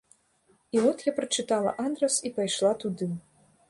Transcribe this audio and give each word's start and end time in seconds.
І 0.77 0.81
от 0.93 1.05
я 1.09 1.13
прачытала 1.21 1.77
адрас 1.87 2.19
і 2.31 2.35
пайшла 2.39 2.77
туды. 2.85 3.15